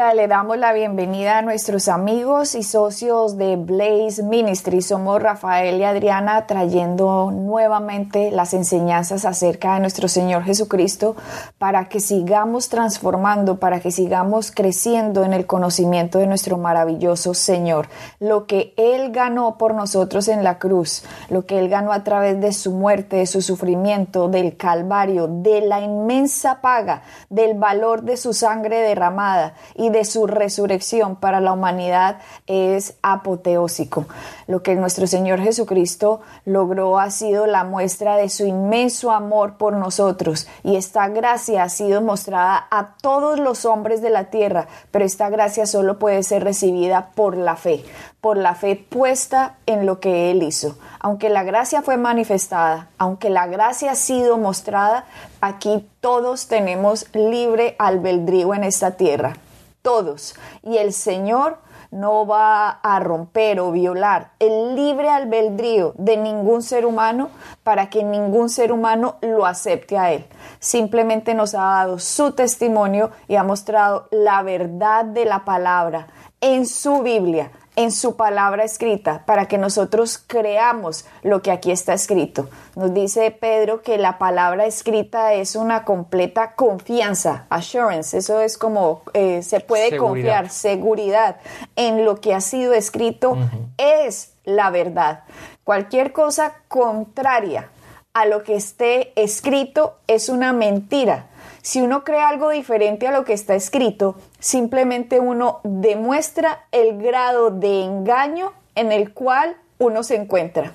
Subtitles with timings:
[0.00, 4.80] Le damos la bienvenida a nuestros amigos y socios de Blaze Ministry.
[4.80, 11.16] Somos Rafael y Adriana trayendo nuevamente las enseñanzas acerca de nuestro Señor Jesucristo
[11.58, 17.88] para que sigamos transformando, para que sigamos creciendo en el conocimiento de nuestro maravilloso Señor.
[18.20, 22.40] Lo que Él ganó por nosotros en la cruz, lo que Él ganó a través
[22.40, 28.16] de su muerte, de su sufrimiento, del Calvario, de la inmensa paga, del valor de
[28.16, 34.06] su sangre derramada y de su resurrección para la humanidad es apoteósico.
[34.46, 39.74] Lo que nuestro Señor Jesucristo logró ha sido la muestra de su inmenso amor por
[39.74, 45.04] nosotros y esta gracia ha sido mostrada a todos los hombres de la tierra, pero
[45.04, 47.84] esta gracia solo puede ser recibida por la fe,
[48.20, 50.76] por la fe puesta en lo que Él hizo.
[50.98, 55.04] Aunque la gracia fue manifestada, aunque la gracia ha sido mostrada,
[55.40, 59.34] aquí todos tenemos libre albedrío en esta tierra
[59.82, 60.34] todos.
[60.62, 61.58] Y el Señor
[61.90, 67.30] no va a romper o violar el libre albedrío de ningún ser humano
[67.64, 70.26] para que ningún ser humano lo acepte a Él.
[70.60, 76.06] Simplemente nos ha dado su testimonio y ha mostrado la verdad de la palabra
[76.40, 81.94] en su Biblia en su palabra escrita para que nosotros creamos lo que aquí está
[81.94, 82.50] escrito.
[82.76, 89.00] Nos dice Pedro que la palabra escrita es una completa confianza, assurance, eso es como
[89.14, 91.36] eh, se puede confiar, seguridad
[91.74, 93.38] en lo que ha sido escrito
[93.78, 95.24] es la verdad.
[95.64, 97.70] Cualquier cosa contraria
[98.12, 101.29] a lo que esté escrito es una mentira
[101.62, 107.50] si uno cree algo diferente a lo que está escrito, simplemente uno demuestra el grado
[107.50, 110.72] de engaño en el cual uno se encuentra.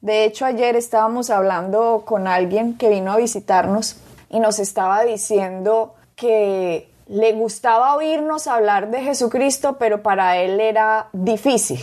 [0.00, 3.96] De hecho, ayer estábamos hablando con alguien que vino a visitarnos
[4.30, 11.08] y nos estaba diciendo que le gustaba oírnos hablar de Jesucristo, pero para él era
[11.12, 11.80] difícil.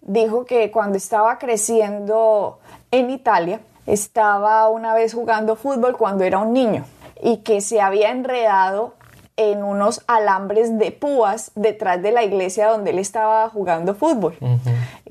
[0.00, 2.58] Dijo que cuando estaba creciendo
[2.90, 6.84] en Italia, estaba una vez jugando fútbol cuando era un niño
[7.22, 8.94] y que se había enredado
[9.36, 14.36] en unos alambres de púas detrás de la iglesia donde él estaba jugando fútbol.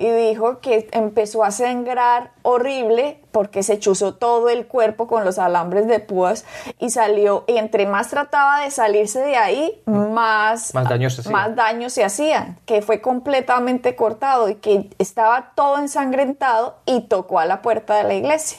[0.02, 5.40] Y dijo que empezó a sangrar horrible porque se chuzó todo el cuerpo con los
[5.40, 6.44] alambres de púas
[6.80, 11.56] y salió, y entre más trataba de salirse de ahí, más, más daño se más
[11.56, 17.46] daño se hacían, que fue completamente cortado y que estaba todo ensangrentado y tocó a
[17.46, 18.58] la puerta de la iglesia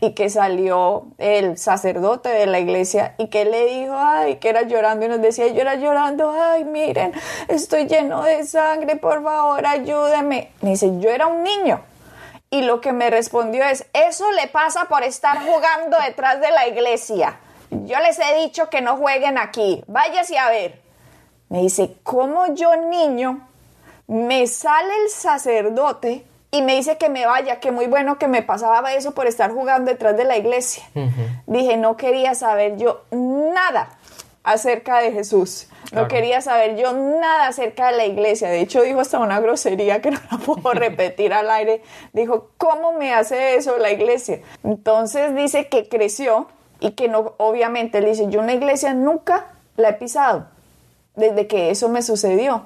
[0.00, 4.62] y que salió el sacerdote de la iglesia y que le dijo, ay, que era
[4.62, 7.12] llorando y nos decía, yo era llorando, ay, miren,
[7.48, 10.50] estoy lleno de sangre, por favor, ayúdeme.
[10.62, 11.80] Me dice, yo era un niño
[12.50, 16.68] y lo que me respondió es, eso le pasa por estar jugando detrás de la
[16.68, 17.38] iglesia.
[17.70, 20.80] Yo les he dicho que no jueguen aquí, váyase a ver.
[21.48, 23.46] Me dice, ¿cómo yo niño
[24.06, 28.42] me sale el sacerdote y me dice que me vaya, que muy bueno que me
[28.42, 30.84] pasaba eso por estar jugando detrás de la iglesia?
[31.46, 33.98] Dije, no quería saber yo nada
[34.44, 35.68] acerca de Jesús.
[35.92, 38.48] No quería saber yo nada acerca de la iglesia.
[38.48, 41.82] De hecho, dijo hasta una grosería que no la puedo repetir al aire.
[42.12, 44.40] Dijo, ¿cómo me hace eso la iglesia?
[44.62, 46.48] Entonces dice que creció
[46.80, 49.46] y que no, obviamente, él dice, yo una iglesia nunca
[49.76, 50.46] la he pisado
[51.16, 52.64] desde que eso me sucedió.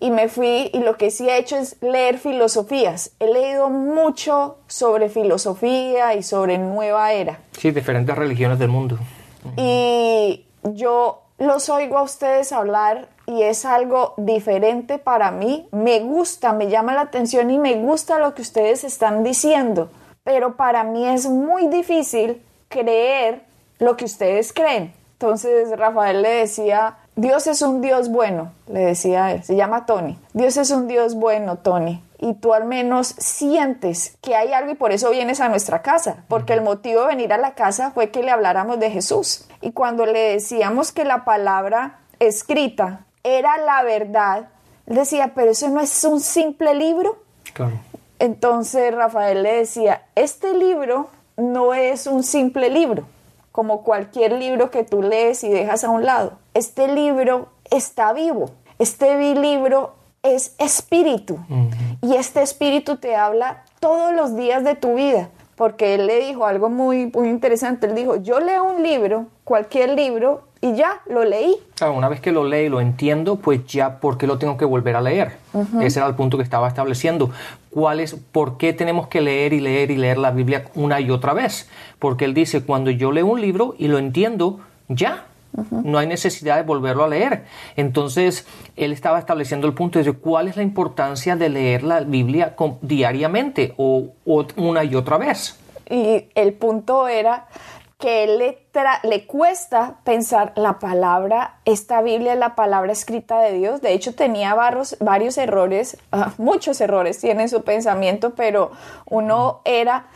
[0.00, 3.12] Y me fui y lo que sí he hecho es leer filosofías.
[3.20, 7.38] He leído mucho sobre filosofía y sobre nueva era.
[7.52, 8.98] Sí, diferentes religiones del mundo.
[9.56, 15.68] Y yo los oigo a ustedes hablar y es algo diferente para mí.
[15.72, 19.90] Me gusta, me llama la atención y me gusta lo que ustedes están diciendo.
[20.24, 23.42] Pero para mí es muy difícil creer
[23.78, 24.94] lo que ustedes creen.
[25.14, 30.18] Entonces Rafael le decía, Dios es un Dios bueno, le decía él, se llama Tony.
[30.32, 34.74] Dios es un Dios bueno, Tony y tú al menos sientes que hay algo y
[34.76, 38.12] por eso vienes a nuestra casa, porque el motivo de venir a la casa fue
[38.12, 39.48] que le habláramos de Jesús.
[39.60, 44.50] Y cuando le decíamos que la palabra escrita era la verdad,
[44.86, 47.18] él decía, pero eso no es un simple libro.
[48.20, 53.04] Entonces Rafael le decía, este libro no es un simple libro,
[53.52, 56.38] como cualquier libro que tú lees y dejas a un lado.
[56.54, 58.50] Este libro está vivo.
[58.78, 61.38] Este libro es espíritu.
[62.00, 65.28] Y este espíritu te habla todos los días de tu vida.
[65.54, 67.86] Porque él le dijo algo muy, muy interesante.
[67.86, 71.56] Él dijo, yo leo un libro, cualquier libro, y ya lo leí.
[71.80, 74.64] una vez que lo leí y lo entiendo, pues ya, ¿por qué lo tengo que
[74.64, 75.32] volver a leer?
[75.80, 77.30] Ese era el punto que estaba estableciendo.
[77.70, 81.10] ¿Cuál es, ¿Por qué tenemos que leer y leer y leer la Biblia una y
[81.10, 81.68] otra vez?
[81.98, 85.24] Porque él dice, cuando yo leo un libro y lo entiendo, ya,
[85.70, 87.44] no hay necesidad de volverlo a leer.
[87.76, 92.54] Entonces, él estaba estableciendo el punto de cuál es la importancia de leer la Biblia
[92.80, 95.58] diariamente o, o, una y otra vez.
[95.90, 97.48] Y el punto era
[98.02, 98.58] que le,
[99.04, 103.80] le cuesta pensar la palabra, esta Biblia es la palabra escrita de Dios.
[103.80, 108.72] De hecho, tenía varios, errores, ah, muchos errores tiene su pensamiento, pero
[109.08, 110.06] uno era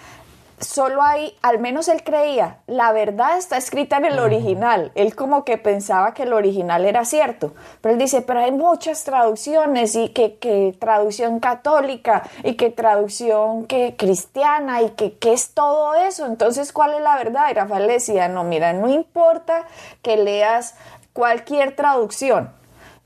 [0.58, 4.92] solo hay, al menos él creía, la verdad está escrita en el original.
[4.94, 7.54] Él como que pensaba que el original era cierto.
[7.80, 13.96] Pero él dice, pero hay muchas traducciones y que, traducción católica y que traducción que
[13.96, 16.26] cristiana y que qué es todo eso.
[16.26, 17.50] Entonces, ¿cuál es la verdad?
[17.50, 19.66] Y Rafael decía, no, mira, no importa
[20.02, 20.74] que leas
[21.12, 22.50] cualquier traducción.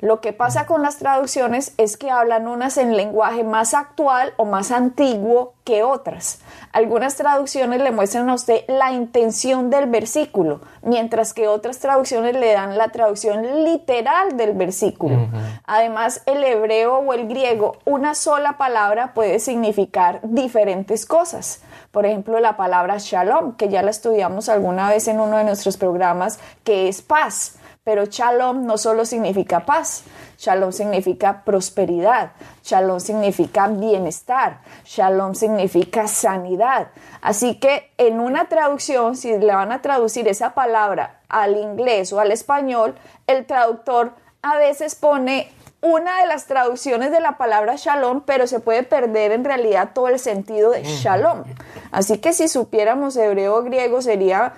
[0.00, 4.46] Lo que pasa con las traducciones es que hablan unas en lenguaje más actual o
[4.46, 6.40] más antiguo que otras.
[6.72, 12.52] Algunas traducciones le muestran a usted la intención del versículo, mientras que otras traducciones le
[12.52, 15.28] dan la traducción literal del versículo.
[15.66, 21.60] Además, el hebreo o el griego, una sola palabra puede significar diferentes cosas.
[21.90, 25.76] Por ejemplo, la palabra shalom, que ya la estudiamos alguna vez en uno de nuestros
[25.76, 27.59] programas, que es paz.
[27.82, 30.02] Pero shalom no solo significa paz,
[30.36, 32.32] shalom significa prosperidad,
[32.62, 36.88] shalom significa bienestar, shalom significa sanidad.
[37.22, 42.20] Así que en una traducción, si le van a traducir esa palabra al inglés o
[42.20, 42.96] al español,
[43.26, 44.12] el traductor
[44.42, 45.50] a veces pone
[45.80, 50.08] una de las traducciones de la palabra shalom, pero se puede perder en realidad todo
[50.08, 51.44] el sentido de shalom.
[51.92, 54.52] Así que si supiéramos hebreo o griego sería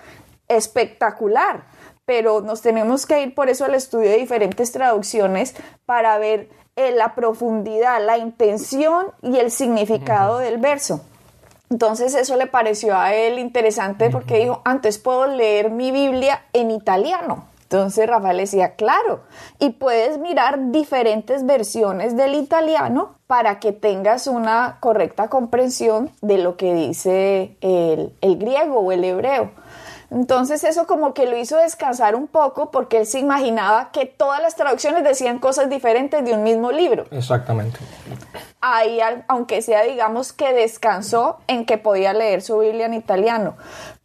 [0.49, 1.71] espectacular
[2.05, 5.55] pero nos tenemos que ir por eso al estudio de diferentes traducciones
[5.87, 11.03] para ver eh, la profundidad, la intención y el significado del verso.
[11.71, 16.71] Entonces eso le pareció a él interesante porque dijo, antes puedo leer mi Biblia en
[16.71, 17.47] italiano.
[17.63, 19.21] Entonces Rafael decía, claro,
[19.59, 26.59] y puedes mirar diferentes versiones del italiano para que tengas una correcta comprensión de lo
[26.59, 29.53] que dice el, el griego o el hebreo.
[30.13, 34.43] Entonces eso como que lo hizo descansar un poco porque él se imaginaba que todas
[34.43, 37.07] las traducciones decían cosas diferentes de un mismo libro.
[37.11, 37.79] Exactamente.
[38.61, 43.55] Ahí, aunque sea, digamos que descansó en que podía leer su Biblia en italiano.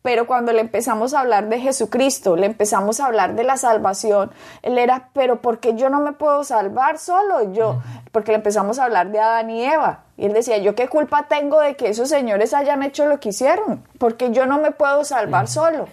[0.01, 4.31] Pero cuando le empezamos a hablar de Jesucristo, le empezamos a hablar de la salvación,
[4.61, 7.51] él era, pero ¿por qué yo no me puedo salvar solo?
[7.51, 7.81] Yo,
[8.13, 10.05] porque le empezamos a hablar de Adán y Eva.
[10.17, 13.29] Y él decía, ¿yo qué culpa tengo de que esos señores hayan hecho lo que
[13.29, 13.83] hicieron?
[13.99, 15.87] Porque yo no me puedo salvar solo.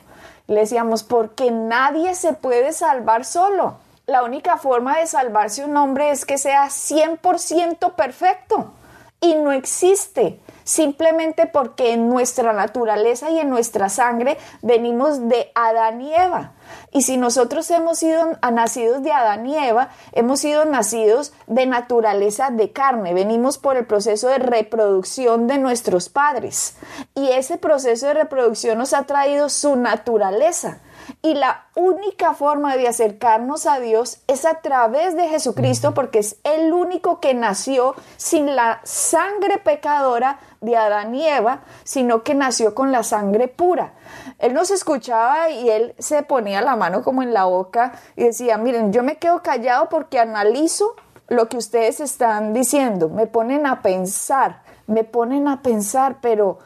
[0.47, 3.76] Le decíamos, porque nadie se puede salvar solo.
[4.06, 8.73] La única forma de salvarse un hombre es que sea 100% perfecto.
[9.21, 16.00] Y no existe simplemente porque en nuestra naturaleza y en nuestra sangre venimos de Adán
[16.00, 16.52] y Eva.
[16.90, 22.50] Y si nosotros hemos sido nacidos de Adán y Eva, hemos sido nacidos de naturaleza
[22.50, 26.76] de carne, venimos por el proceso de reproducción de nuestros padres.
[27.14, 30.78] Y ese proceso de reproducción nos ha traído su naturaleza.
[31.23, 36.37] Y la única forma de acercarnos a Dios es a través de Jesucristo porque es
[36.44, 42.75] el único que nació sin la sangre pecadora de Adán y Eva, sino que nació
[42.75, 43.94] con la sangre pura.
[44.38, 48.56] Él nos escuchaba y él se ponía la mano como en la boca y decía,
[48.56, 50.94] miren, yo me quedo callado porque analizo
[51.28, 56.58] lo que ustedes están diciendo, me ponen a pensar, me ponen a pensar, pero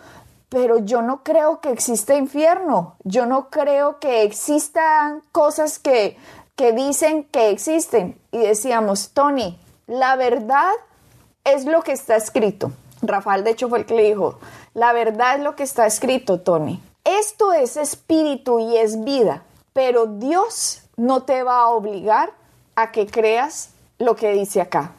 [0.48, 6.16] pero yo no creo que exista infierno, yo no creo que existan cosas que,
[6.56, 8.18] que dicen que existen.
[8.32, 10.72] Y decíamos, Tony, la verdad
[11.44, 12.72] es lo que está escrito.
[13.02, 14.38] Rafael, de hecho, fue el que le dijo,
[14.74, 16.80] la verdad es lo que está escrito, Tony.
[17.04, 22.32] Esto es espíritu y es vida, pero Dios no te va a obligar
[22.74, 24.92] a que creas lo que dice acá.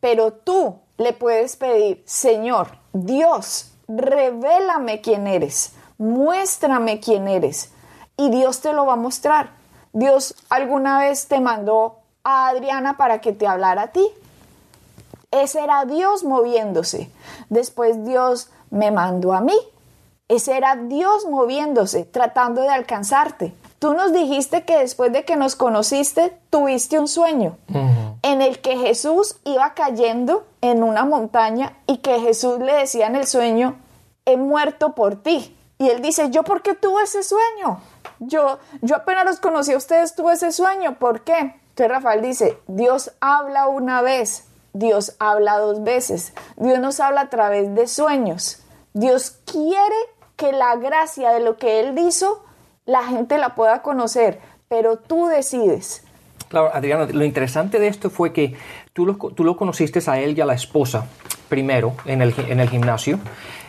[0.00, 7.72] Pero tú le puedes pedir, Señor, Dios, revélame quién eres, muéstrame quién eres.
[8.16, 9.50] Y Dios te lo va a mostrar.
[9.92, 14.06] Dios alguna vez te mandó a Adriana para que te hablara a ti.
[15.30, 17.10] Ese era Dios moviéndose.
[17.48, 19.58] Después Dios me mandó a mí.
[20.28, 23.54] Ese era Dios moviéndose, tratando de alcanzarte.
[23.78, 27.56] Tú nos dijiste que después de que nos conociste, tuviste un sueño.
[28.32, 33.16] En el que Jesús iba cayendo en una montaña y que Jesús le decía en
[33.16, 33.76] el sueño,
[34.24, 35.56] he muerto por ti.
[35.78, 37.80] Y él dice, ¿yo por qué tuve ese sueño?
[38.18, 40.98] Yo, yo apenas los conocí a ustedes, tuve ese sueño.
[40.98, 41.60] ¿Por qué?
[41.70, 47.30] Entonces Rafael dice, Dios habla una vez, Dios habla dos veces, Dios nos habla a
[47.30, 48.62] través de sueños.
[48.94, 49.96] Dios quiere
[50.36, 52.44] que la gracia de lo que Él hizo,
[52.84, 56.04] la gente la pueda conocer, pero tú decides.
[56.52, 58.54] Claro, Adriana, lo interesante de esto fue que
[58.92, 61.06] tú lo, tú lo conociste a él y a la esposa
[61.48, 63.18] primero en el, en el gimnasio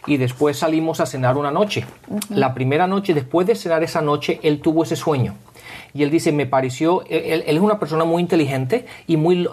[0.06, 1.86] y después salimos a cenar una noche.
[2.28, 5.34] La primera noche, después de cenar esa noche, él tuvo ese sueño
[5.94, 9.48] y él dice, me pareció, él, es una persona muy inteligente y muy,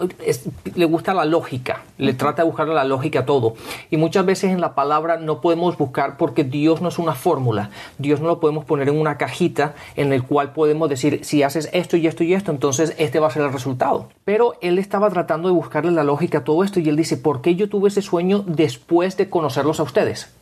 [0.74, 3.54] le gusta la lógica, le trata de buscar la lógica a todo.
[3.90, 7.70] Y muchas veces en la palabra no podemos buscar porque Dios no es una fórmula,
[7.98, 11.68] Dios no lo podemos poner en una cajita en el cual podemos decir, si haces
[11.72, 14.08] esto y esto y esto, entonces este va a ser el resultado.
[14.24, 17.42] Pero él estaba tratando de buscarle la lógica a todo esto y él dice, ¿por
[17.42, 20.32] qué yo tuve ese sueño después de conocerlos a ustedes?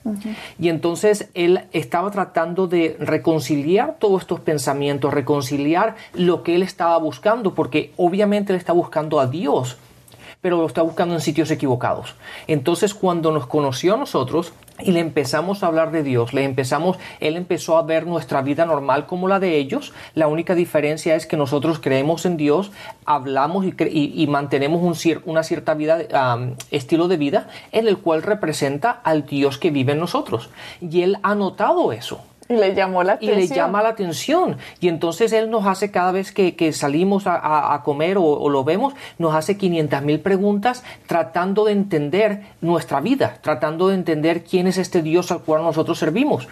[0.59, 5.58] Y entonces él estaba tratando de reconciliar todos estos pensamientos, reconciliar
[6.15, 9.77] lo que él estaba buscando, porque obviamente él está buscando a Dios,
[10.41, 12.15] pero lo está buscando en sitios equivocados.
[12.47, 16.97] Entonces cuando nos conoció a nosotros y le empezamos a hablar de Dios, le empezamos,
[17.19, 19.93] él empezó a ver nuestra vida normal como la de ellos.
[20.15, 22.71] La única diferencia es que nosotros creemos en Dios,
[23.05, 25.99] hablamos y, mantenemos un una cierta vida,
[26.71, 30.50] estilo de vida en el cual representa al Dios que vive en nosotros.
[30.81, 32.21] Y él ha notado eso.
[32.49, 33.38] Y le llamó la atención.
[33.38, 34.57] Y le llama la atención.
[34.81, 39.35] Y entonces él nos hace cada vez que, salimos a, comer o, lo vemos, nos
[39.35, 45.02] hace 500 mil preguntas tratando de entender nuestra vida, tratando de entender quién es este
[45.02, 46.49] Dios al cual nosotros servimos.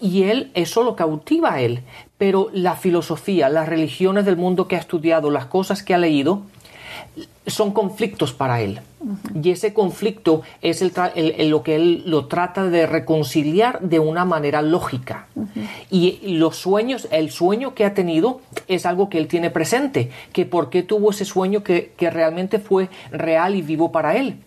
[0.00, 1.82] Y él, eso lo cautiva a él.
[2.18, 6.42] Pero la filosofía, las religiones del mundo que ha estudiado, las cosas que ha leído,
[7.46, 8.80] son conflictos para él.
[9.42, 10.92] Y ese conflicto es el,
[11.50, 15.28] lo que él lo trata de reconciliar de una manera lógica.
[15.90, 20.46] Y los sueños, el sueño que ha tenido es algo que él tiene presente, que
[20.46, 24.38] por qué tuvo ese sueño que, realmente fue real y vivo para él.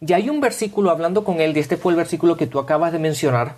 [0.00, 2.92] Y hay un versículo hablando con él, y este fue el versículo que tú acabas
[2.92, 3.56] de mencionar,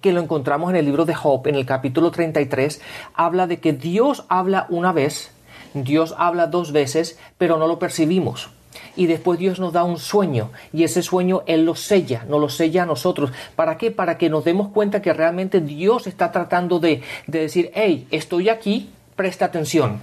[0.00, 2.80] que lo encontramos en el libro de Job, en el capítulo 33,
[3.14, 5.33] habla de que Dios habla una vez,
[5.74, 8.48] Dios habla dos veces, pero no lo percibimos.
[8.96, 12.48] Y después Dios nos da un sueño y ese sueño Él lo sella, nos lo
[12.48, 13.30] sella a nosotros.
[13.56, 13.90] ¿Para qué?
[13.90, 18.90] Para que nos demos cuenta que realmente Dios está tratando de, decir, hey, estoy aquí,
[19.16, 20.02] presta atención.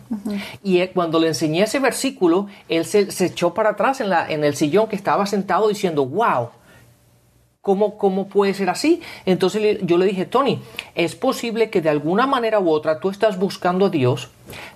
[0.64, 4.56] Y cuando le enseñé ese versículo, él se, echó para atrás en, la, en el
[4.56, 6.50] sillón que estaba sentado diciendo, wow,
[7.62, 9.02] ¿Cómo, ¿Cómo puede ser así?
[9.26, 10.60] Entonces yo le dije, Tony,
[10.96, 14.30] es posible que de alguna manera u otra tú estás buscando a Dios,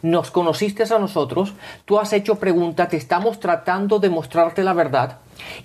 [0.04, 1.54] nos conociste a nosotros,
[1.86, 5.18] tú has hecho preguntas, te estamos tratando de mostrarte la verdad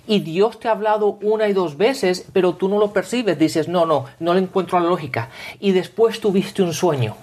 [0.07, 3.67] y Dios te ha hablado una y dos veces, pero tú no lo percibes, dices,
[3.67, 5.29] no, no, no le encuentro la lógica.
[5.59, 7.15] Y después tuviste un sueño.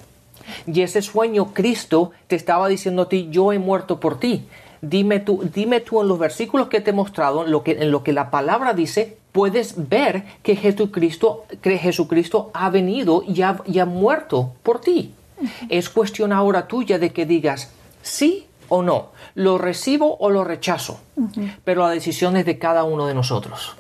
[0.67, 4.47] Y ese sueño Cristo te estaba diciendo a ti, yo he muerto por ti.
[4.81, 7.91] Dime tú, dime tú en los versículos que te he mostrado, en lo que, en
[7.91, 13.63] lo que la palabra dice, puedes ver que Jesucristo, que Jesucristo ha venido y ha,
[13.67, 15.15] y ha muerto por ti.
[15.69, 17.71] Es cuestión ahora tuya de que digas
[18.03, 21.01] sí o no, lo recibo o lo rechazo,
[21.65, 23.77] pero la decisión es de cada uno de nosotros.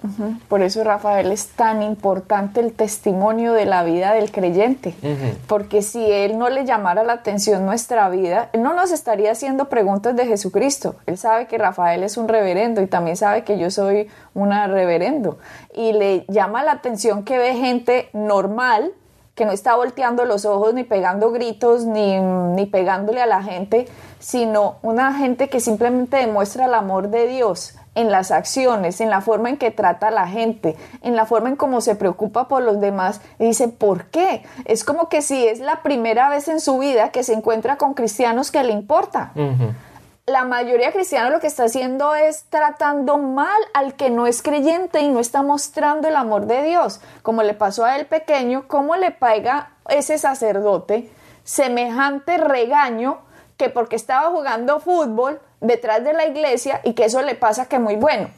[0.49, 4.95] Por eso, Rafael, es tan importante el testimonio de la vida del creyente,
[5.47, 9.69] porque si él no le llamara la atención nuestra vida, él no nos estaría haciendo
[9.69, 10.97] preguntas de Jesucristo.
[11.07, 15.39] Él sabe que Rafael es un reverendo y también sabe que yo soy una reverendo,
[15.75, 18.93] y le llama la atención que ve gente normal,
[19.35, 23.87] que no está volteando los ojos ni pegando gritos ni, ni pegándole a la gente,
[24.19, 29.21] sino una gente que simplemente demuestra el amor de Dios en las acciones, en la
[29.21, 32.63] forma en que trata a la gente, en la forma en cómo se preocupa por
[32.63, 33.21] los demás.
[33.39, 34.45] Y dice, ¿por qué?
[34.65, 37.95] Es como que si es la primera vez en su vida que se encuentra con
[37.95, 39.33] cristianos que le importa
[40.29, 44.43] la mayoría de cristianos lo que está haciendo es tratando mal al que no es
[44.43, 48.69] creyente y no está mostrando el amor de Dios, como le pasó a él pequeño,
[48.69, 51.11] cómo le pega ese sacerdote
[51.45, 53.21] semejante regaño
[53.59, 57.79] que porque estaba jugando fútbol detrás de la iglesia y que eso le pasa que
[57.79, 58.31] muy bueno.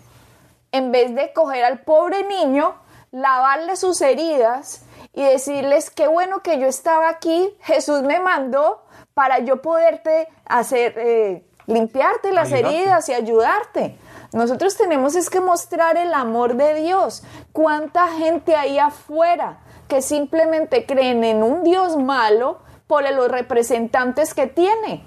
[0.72, 2.74] En vez de coger al pobre niño,
[3.12, 9.40] lavarle sus heridas y decirles qué bueno que yo estaba aquí, Jesús me mandó para
[9.40, 13.98] yo poderte hacer eh, limpiarte las heridas y ayudarte.
[14.32, 17.24] Nosotros tenemos es que mostrar el amor de Dios.
[17.52, 19.58] ¿Cuánta gente hay afuera
[19.88, 22.60] que simplemente creen en un Dios malo
[22.90, 25.04] por los representantes que tiene?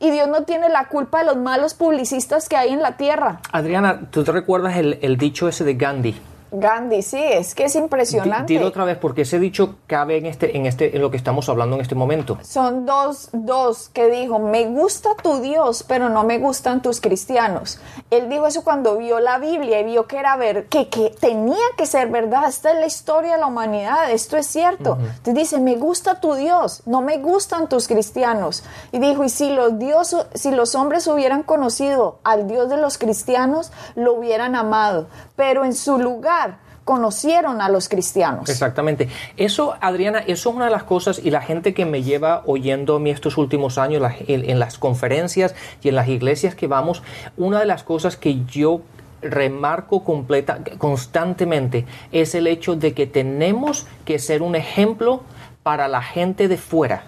[0.00, 3.38] y Dios no tiene la culpa de los malos publicistas que hay en la tierra.
[3.52, 6.20] Adriana, ¿tú te recuerdas el, el dicho ese de Gandhi?
[6.60, 8.52] Gandhi, sí, es que es impresionante.
[8.52, 11.48] Dilo otra vez, porque ese dicho cabe en, este, en, este, en lo que estamos
[11.48, 12.38] hablando en este momento.
[12.42, 17.80] Son dos, dos que dijo, me gusta tu Dios, pero no me gustan tus cristianos.
[18.10, 21.56] Él dijo eso cuando vio la Biblia y vio que era ver, que, que tenía
[21.76, 22.48] que ser verdad.
[22.48, 24.96] Esta es la historia de la humanidad, esto es cierto.
[25.00, 28.62] Entonces dice, me gusta tu Dios, no me gustan tus cristianos.
[28.92, 32.98] Y dijo, y si los, Dios, si los hombres hubieran conocido al Dios de los
[32.98, 35.08] cristianos, lo hubieran amado.
[35.36, 36.43] Pero en su lugar,
[36.84, 38.48] conocieron a los cristianos.
[38.48, 39.08] Exactamente.
[39.36, 42.96] Eso, Adriana, eso es una de las cosas y la gente que me lleva oyendo
[42.96, 47.02] a mí estos últimos años en, en las conferencias y en las iglesias que vamos,
[47.36, 48.82] una de las cosas que yo
[49.22, 55.22] remarco completa, constantemente es el hecho de que tenemos que ser un ejemplo
[55.62, 57.04] para la gente de fuera.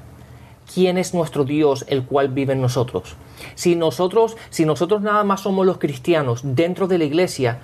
[0.72, 3.14] ¿Quién es nuestro Dios, el cual vive en nosotros?
[3.54, 7.58] Si nosotros, si nosotros nada más somos los cristianos dentro de la iglesia,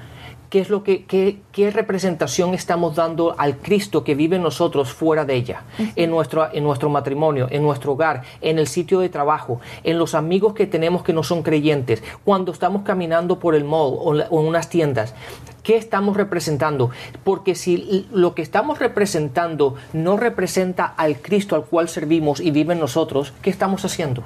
[0.52, 4.92] qué es lo que, qué, qué representación estamos dando al Cristo que vive en nosotros
[4.92, 5.62] fuera de ella,
[5.96, 10.14] en, nuestro, en nuestro matrimonio, en nuestro hogar, en el sitio de trabajo, en los
[10.14, 14.40] amigos que tenemos que no son creyentes, cuando estamos caminando por el mall o, o
[14.42, 15.14] en unas tiendas.
[15.62, 16.90] ¿Qué estamos representando?
[17.24, 22.74] Porque si lo que estamos representando no representa al Cristo al cual servimos y vive
[22.74, 24.22] en nosotros, ¿qué estamos haciendo?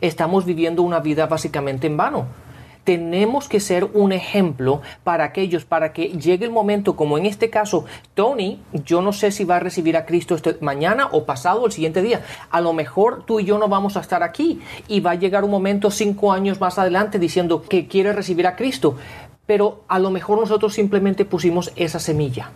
[0.00, 2.26] Estamos viviendo una vida básicamente en vano
[2.84, 7.50] tenemos que ser un ejemplo para aquellos, para que llegue el momento, como en este
[7.50, 7.84] caso,
[8.14, 11.72] Tony, yo no sé si va a recibir a Cristo este, mañana o pasado el
[11.72, 12.22] siguiente día.
[12.50, 15.44] A lo mejor tú y yo no vamos a estar aquí y va a llegar
[15.44, 18.96] un momento cinco años más adelante diciendo que quiere recibir a Cristo
[19.50, 22.52] pero a lo mejor nosotros simplemente pusimos esa semilla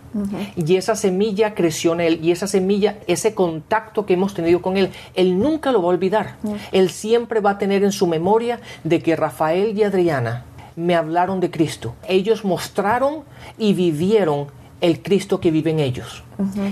[0.55, 4.77] y esa semilla creció en él y esa semilla, ese contacto que hemos tenido con
[4.77, 6.37] él, él nunca lo va a olvidar.
[6.71, 10.45] Él siempre va a tener en su memoria de que Rafael y Adriana
[10.77, 11.95] me hablaron de Cristo.
[12.07, 13.25] Ellos mostraron
[13.57, 14.47] y vivieron
[14.79, 16.23] el Cristo que vive en ellos.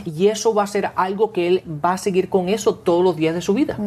[0.05, 3.17] Y eso va a ser algo que él va a seguir con eso todos los
[3.17, 3.77] días de su vida.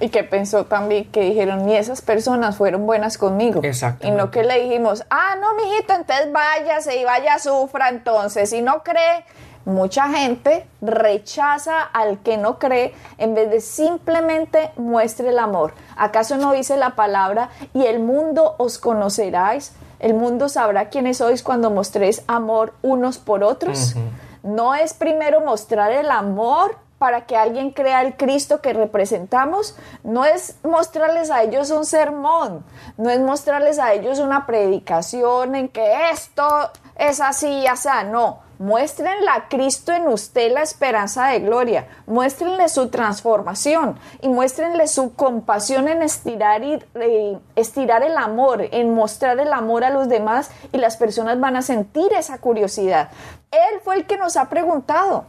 [0.00, 3.60] Y que pensó también que dijeron, ni esas personas fueron buenas conmigo.
[3.62, 4.06] Exacto.
[4.06, 8.50] Y no que le dijimos, ah, no, mijito, entonces váyase y vaya, sufra entonces.
[8.50, 9.24] Si no cree,
[9.64, 15.74] mucha gente rechaza al que no cree en vez de simplemente muestre el amor.
[15.96, 19.72] ¿Acaso no dice la palabra, y el mundo os conoceráis?
[20.00, 23.94] El mundo sabrá quiénes sois cuando mostréis amor unos por otros.
[24.42, 30.24] No es primero mostrar el amor para que alguien crea el Cristo que representamos, no
[30.24, 32.64] es mostrarles a ellos un sermón,
[32.96, 38.43] no es mostrarles a ellos una predicación en que esto es así y así, no.
[38.58, 45.14] Muéstrenle a Cristo en usted la esperanza de gloria, muéstrenle su transformación y muéstrenle su
[45.14, 50.50] compasión en estirar, y, eh, estirar el amor, en mostrar el amor a los demás
[50.72, 53.10] y las personas van a sentir esa curiosidad.
[53.50, 55.24] Él fue el que nos ha preguntado.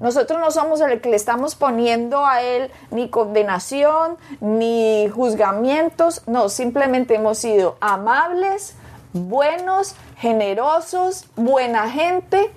[0.00, 6.22] Nosotros no somos el que le estamos poniendo a Él ni condenación, ni juzgamientos.
[6.26, 8.76] No, simplemente hemos sido amables,
[9.12, 12.52] buenos, generosos, buena gente.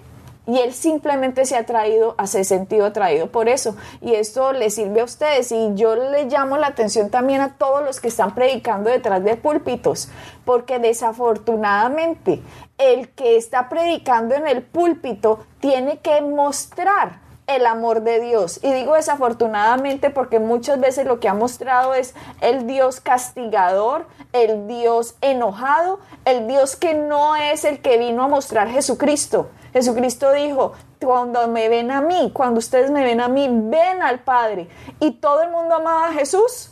[0.48, 3.76] Y Él simplemente se ha traído, se ha sentido atraído por eso.
[4.00, 5.52] Y esto le sirve a ustedes.
[5.52, 9.36] Y yo le llamo la atención también a todos los que están predicando detrás de
[9.36, 10.08] púlpitos.
[10.46, 12.42] Porque desafortunadamente
[12.78, 18.60] el que está predicando en el púlpito tiene que mostrar el amor de Dios.
[18.62, 24.68] Y digo desafortunadamente porque muchas veces lo que ha mostrado es el Dios castigador, el
[24.68, 29.50] Dios enojado, el Dios que no es el que vino a mostrar Jesucristo.
[29.74, 34.20] Jesucristo dijo, cuando me ven a mí, cuando ustedes me ven a mí, ven al
[34.20, 34.68] Padre.
[35.00, 36.72] Y todo el mundo amaba a Jesús.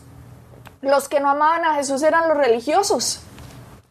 [0.82, 3.26] Los que no amaban a Jesús eran los religiosos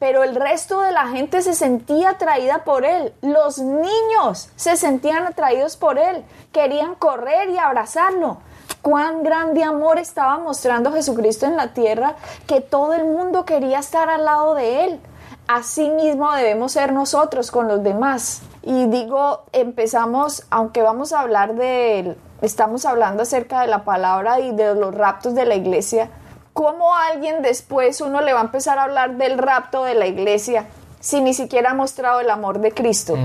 [0.05, 3.15] pero el resto de la gente se sentía atraída por él.
[3.23, 8.37] Los niños se sentían atraídos por él, querían correr y abrazarlo.
[8.83, 14.11] Cuán grande amor estaba mostrando Jesucristo en la tierra que todo el mundo quería estar
[14.11, 15.01] al lado de él.
[15.47, 18.43] Así mismo debemos ser nosotros con los demás.
[18.63, 24.53] Y digo, empezamos, aunque vamos a hablar de, estamos hablando acerca de la palabra y
[24.53, 26.09] de los raptos de la iglesia,
[26.55, 30.67] ¿Cómo alguien después uno le va a empezar a hablar del rapto de la iglesia
[31.01, 33.17] si ni siquiera ha mostrado el amor de Cristo?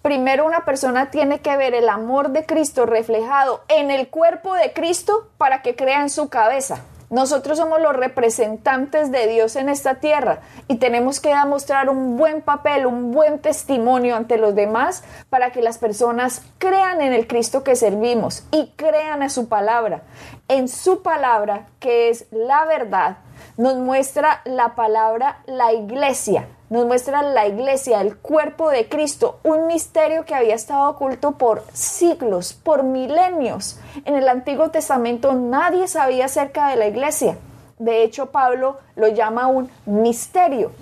[0.00, 4.72] Primero una persona tiene que ver el amor de Cristo reflejado en el cuerpo de
[4.72, 6.80] Cristo para que crea en su cabeza.
[7.10, 12.42] Nosotros somos los representantes de Dios en esta tierra y tenemos que demostrar un buen
[12.42, 17.64] papel, un buen testimonio ante los demás para que las personas crean en el Cristo
[17.64, 20.02] que servimos y crean a su palabra.
[20.48, 23.18] En su palabra, que es la verdad,
[23.56, 29.66] nos muestra la palabra la iglesia, nos muestra la iglesia, el cuerpo de Cristo, un
[29.66, 33.80] misterio que había estado oculto por siglos, por milenios.
[34.04, 37.36] En el Antiguo Testamento nadie sabía acerca de la iglesia.
[37.78, 40.72] De hecho, Pablo lo llama un misterio.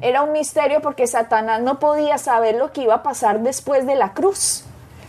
[0.00, 3.96] Era un misterio porque Satanás no podía saber lo que iba a pasar después de
[3.96, 4.64] la cruz.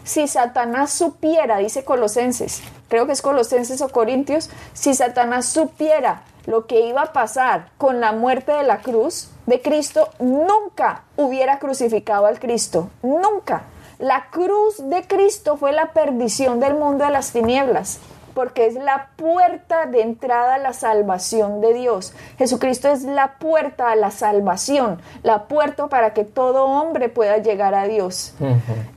[0.06, 6.68] Si Satanás supiera, dice Colosenses, creo que es Colosenses o Corintios, si Satanás supiera lo
[6.68, 12.28] que iba a pasar con la muerte de la cruz de Cristo, nunca hubiera crucificado
[12.28, 13.64] al Cristo, nunca.
[13.98, 18.00] La cruz de Cristo fue la perdición del mundo de las tinieblas
[18.36, 22.14] porque es la puerta de entrada a la salvación de Dios.
[22.38, 27.74] Jesucristo es la puerta a la salvación, la puerta para que todo hombre pueda llegar
[27.74, 28.36] a Dios.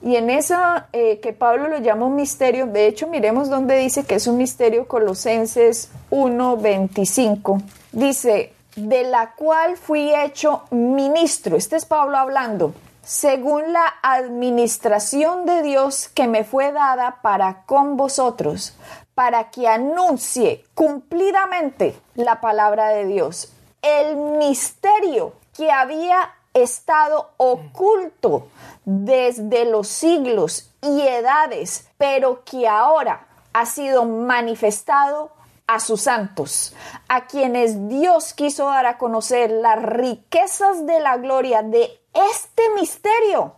[0.02, 4.04] Y en esa eh, que Pablo lo llama un misterio, de hecho miremos donde dice
[4.04, 11.56] que es un misterio, Colosenses 1:25, dice, de la cual fui hecho ministro.
[11.56, 12.74] Este es Pablo hablando
[13.08, 18.76] según la administración de Dios que me fue dada para con vosotros,
[19.18, 23.52] para que anuncie cumplidamente la palabra de Dios,
[23.82, 28.46] el misterio que había estado oculto
[28.84, 35.32] desde los siglos y edades, pero que ahora ha sido manifestado
[35.66, 36.72] a sus santos,
[37.08, 43.54] a quienes Dios quiso dar a conocer las riquezas de la gloria de este misterio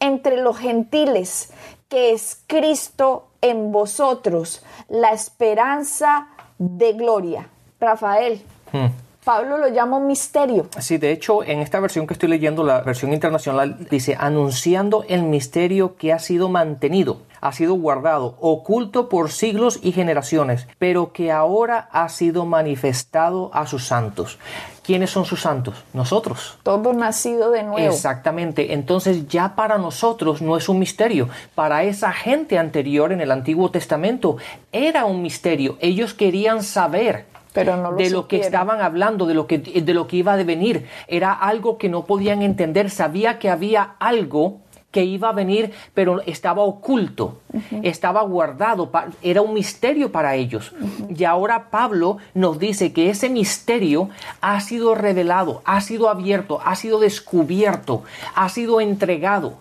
[0.00, 1.52] entre los gentiles,
[1.90, 6.28] que es Cristo en vosotros la esperanza
[6.58, 7.48] de gloria.
[7.78, 8.42] Rafael.
[8.72, 8.86] Hmm.
[9.24, 10.66] Pablo lo llama un misterio.
[10.80, 15.22] Sí, de hecho, en esta versión que estoy leyendo, la versión internacional, dice, anunciando el
[15.22, 21.30] misterio que ha sido mantenido, ha sido guardado, oculto por siglos y generaciones, pero que
[21.30, 24.38] ahora ha sido manifestado a sus santos.
[24.82, 25.84] ¿Quiénes son sus santos?
[25.92, 26.58] Nosotros.
[26.64, 27.78] Todo nacido de nuevo.
[27.78, 28.72] Exactamente.
[28.72, 31.28] Entonces ya para nosotros no es un misterio.
[31.54, 34.38] Para esa gente anterior en el Antiguo Testamento
[34.72, 35.76] era un misterio.
[35.80, 40.32] Ellos querían saber de lo que estaban hablando, de lo que, de lo que iba
[40.32, 40.86] a devenir.
[41.06, 42.90] Era algo que no podían entender.
[42.90, 44.60] Sabía que había algo
[44.92, 47.40] que iba a venir, pero estaba oculto,
[47.82, 50.72] estaba guardado, era un misterio para ellos.
[51.08, 54.10] Y ahora Pablo nos dice que ese misterio
[54.42, 59.54] ha sido revelado, ha sido abierto, ha sido descubierto, ha sido entregado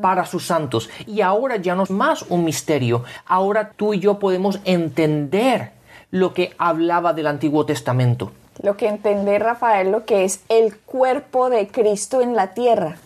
[0.00, 0.88] para sus santos.
[1.06, 5.77] Y ahora ya no es más un misterio, ahora tú y yo podemos entender
[6.10, 8.32] lo que hablaba del Antiguo Testamento.
[8.60, 12.96] Lo que entender, Rafael, lo que es el cuerpo de Cristo en la tierra.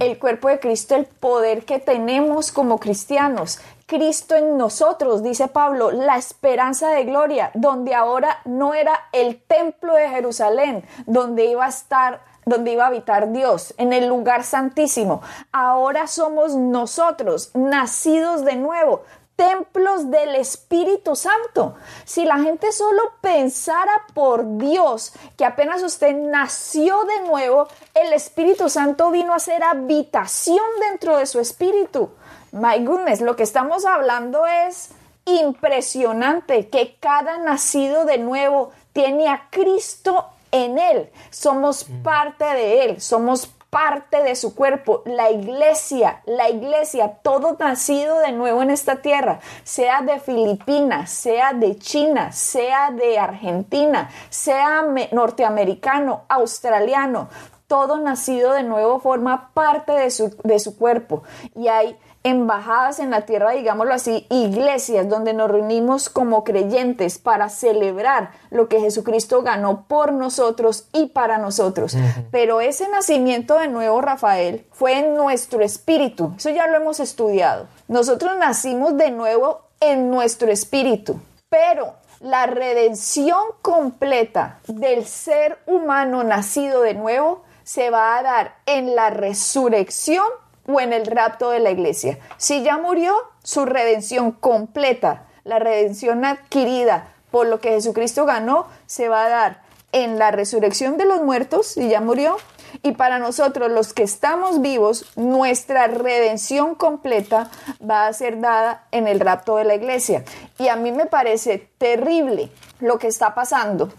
[0.00, 3.60] El cuerpo de Cristo, el poder que tenemos como cristianos.
[3.86, 9.94] Cristo en nosotros, dice Pablo, la esperanza de gloria, donde ahora no era el templo
[9.94, 15.20] de Jerusalén, donde iba a estar donde iba a habitar Dios, en el lugar santísimo.
[15.50, 19.02] Ahora somos nosotros, nacidos de nuevo,
[19.36, 21.76] templos del Espíritu Santo.
[22.04, 28.68] Si la gente solo pensara por Dios que apenas usted nació de nuevo, el Espíritu
[28.68, 32.10] Santo vino a ser habitación dentro de su espíritu.
[32.52, 34.90] My goodness, lo que estamos hablando es
[35.26, 41.10] impresionante que cada nacido de nuevo tiene a Cristo en él.
[41.30, 42.02] Somos mm.
[42.02, 48.32] parte de él, somos parte de su cuerpo, la iglesia, la iglesia, todo nacido de
[48.32, 56.22] nuevo en esta tierra, sea de Filipinas, sea de China, sea de Argentina, sea norteamericano,
[56.30, 57.28] australiano,
[57.66, 61.24] todo nacido de nuevo forma parte de su, de su cuerpo.
[61.54, 67.48] Y hay embajadas en la tierra, digámoslo así, iglesias donde nos reunimos como creyentes para
[67.48, 71.96] celebrar lo que Jesucristo ganó por nosotros y para nosotros.
[72.32, 76.32] Pero ese nacimiento de nuevo, Rafael, fue en nuestro espíritu.
[76.36, 77.68] Eso ya lo hemos estudiado.
[77.86, 81.20] Nosotros nacimos de nuevo en nuestro espíritu.
[81.48, 88.96] Pero la redención completa del ser humano nacido de nuevo se va a dar en
[88.96, 90.26] la resurrección
[90.68, 92.18] o en el rapto de la iglesia.
[92.36, 99.08] Si ya murió, su redención completa, la redención adquirida por lo que Jesucristo ganó, se
[99.08, 102.36] va a dar en la resurrección de los muertos, si ya murió,
[102.82, 107.50] y para nosotros los que estamos vivos, nuestra redención completa
[107.88, 110.24] va a ser dada en el rapto de la iglesia.
[110.58, 112.50] Y a mí me parece terrible
[112.80, 113.92] lo que está pasando,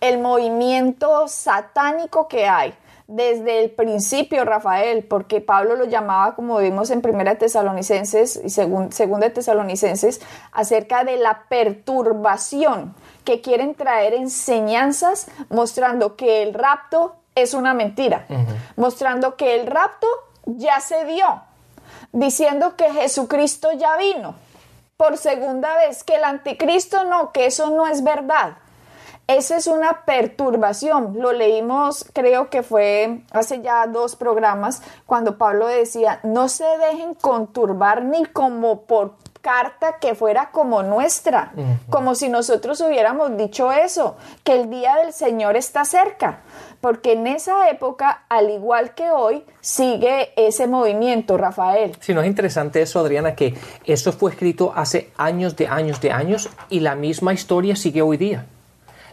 [0.00, 2.74] el movimiento satánico que hay
[3.08, 9.30] desde el principio, Rafael, porque Pablo lo llamaba, como vimos en Primera Tesalonicenses y Segunda
[9.30, 10.20] Tesalonicenses,
[10.52, 12.94] acerca de la perturbación
[13.24, 18.26] que quieren traer enseñanzas mostrando que el rapto es una mentira,
[18.76, 20.06] mostrando que el rapto
[20.44, 21.42] ya se dio,
[22.12, 24.34] diciendo que Jesucristo ya vino
[24.98, 28.58] por segunda vez, que el anticristo no, que eso no es verdad.
[29.28, 31.18] Esa es una perturbación.
[31.18, 37.12] Lo leímos, creo que fue hace ya dos programas, cuando Pablo decía, no se dejen
[37.12, 41.52] conturbar ni como por carta que fuera como nuestra,
[41.90, 46.40] como si nosotros hubiéramos dicho eso, que el día del Señor está cerca,
[46.80, 51.94] porque en esa época, al igual que hoy, sigue ese movimiento, Rafael.
[52.00, 56.12] Sí, no es interesante eso, Adriana, que eso fue escrito hace años de años de
[56.12, 58.46] años y la misma historia sigue hoy día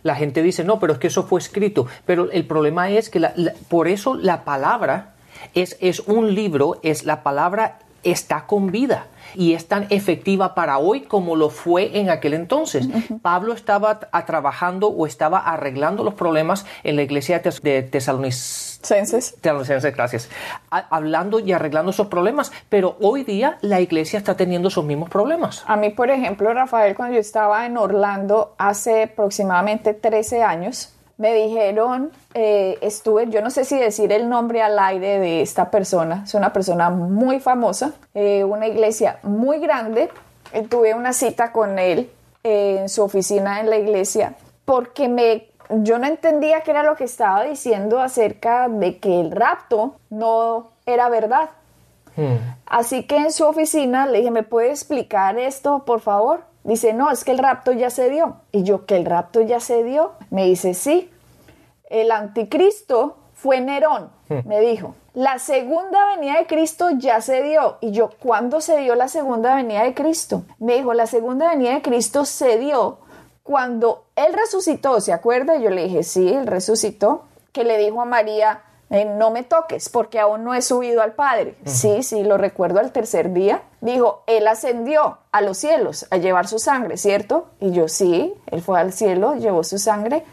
[0.06, 1.88] la gente dice, no, pero es que eso fue escrito.
[2.06, 3.28] Pero el problema es que
[3.68, 5.16] por eso la palabra
[5.56, 10.78] es, es un libro, es la palabra está con vida y es tan efectiva para
[10.78, 12.88] hoy como lo fue en aquel entonces.
[13.22, 19.36] Pablo estaba trabajando o estaba arreglando los problemas en la iglesia de Tesalonicenses.
[19.42, 20.30] Tesalonicenses, gracias.
[20.70, 25.64] hablando y arreglando esos problemas, pero hoy día la iglesia está teniendo esos mismos problemas.
[25.68, 31.34] A mí, por ejemplo, Rafael, cuando yo estaba en Orlando hace aproximadamente 13 años, me
[31.34, 36.24] dijeron, eh, estuve, yo no sé si decir el nombre al aire de esta persona,
[36.26, 40.10] es una persona muy famosa, eh, una iglesia muy grande,
[40.52, 42.12] eh, tuve una cita con él
[42.44, 47.06] en su oficina en la iglesia, porque me, yo no entendía qué era lo que
[47.06, 51.50] estaba diciendo acerca de que el rapto no era verdad.
[52.18, 52.38] Hmm.
[52.66, 56.42] Así que en su oficina le dije, ¿me puede explicar esto, por favor?
[56.66, 58.38] Dice, no, es que el rapto ya se dio.
[58.52, 60.14] Y yo, ¿que el rapto ya se dio?
[60.36, 61.10] Me dice, sí.
[61.90, 64.46] El anticristo fue Nerón, hmm.
[64.46, 64.94] me dijo.
[65.14, 67.78] La segunda venida de Cristo ya se dio.
[67.80, 70.44] Y yo, ¿cuándo se dio la segunda venida de Cristo?
[70.60, 72.98] Me dijo, la segunda venida de Cristo se dio
[73.44, 75.56] cuando Él resucitó, ¿se acuerda?
[75.56, 77.24] Yo le dije, sí, Él resucitó.
[77.54, 78.62] Que le dijo a María,
[78.96, 81.56] eh, no me toques porque aún no he subido al Padre.
[81.66, 83.62] Sí, sí, lo recuerdo al tercer día.
[83.82, 87.48] Dijo, Él ascendió a los cielos a llevar su sangre, ¿cierto?
[87.60, 90.24] Y yo sí, Él fue al cielo, llevó su sangre,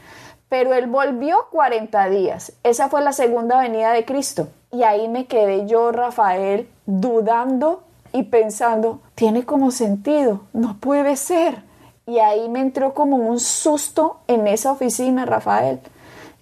[0.49, 2.53] pero Él volvió 40 días.
[2.63, 4.49] Esa fue la segunda venida de Cristo.
[4.71, 11.63] Y ahí me quedé yo, Rafael, dudando y pensando, tiene como sentido, no puede ser.
[12.07, 15.81] Y ahí me entró como un susto en esa oficina, Rafael,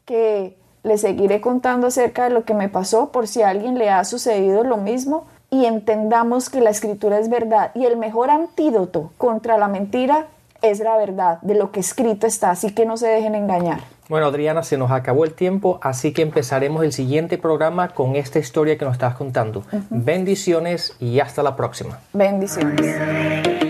[0.05, 3.91] que le seguiré contando acerca de lo que me pasó por si a alguien le
[3.91, 9.11] ha sucedido lo mismo y entendamos que la escritura es verdad y el mejor antídoto
[9.19, 10.27] contra la mentira
[10.63, 13.81] es la verdad de lo que escrito está, así que no se dejen engañar.
[14.09, 18.41] Bueno, Adriana, se nos acabó el tiempo, así que empezaremos el siguiente programa con esta
[18.41, 19.63] historia que nos estás contando.
[19.89, 22.01] Bendiciones y hasta la próxima.
[22.13, 23.70] Bendiciones.